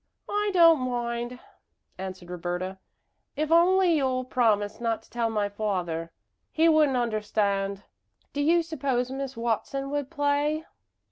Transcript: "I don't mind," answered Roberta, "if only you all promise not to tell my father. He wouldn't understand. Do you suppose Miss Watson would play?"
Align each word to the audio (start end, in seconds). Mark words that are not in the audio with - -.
"I 0.27 0.49
don't 0.51 0.79
mind," 0.89 1.39
answered 1.99 2.31
Roberta, 2.31 2.79
"if 3.35 3.51
only 3.51 3.97
you 3.97 4.05
all 4.07 4.23
promise 4.25 4.81
not 4.81 5.03
to 5.03 5.11
tell 5.11 5.29
my 5.29 5.47
father. 5.47 6.11
He 6.51 6.67
wouldn't 6.67 6.97
understand. 6.97 7.83
Do 8.33 8.41
you 8.41 8.63
suppose 8.63 9.11
Miss 9.11 9.37
Watson 9.37 9.91
would 9.91 10.09
play?" 10.09 10.65